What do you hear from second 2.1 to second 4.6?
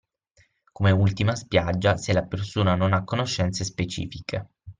la persona non ha conoscenze specifiche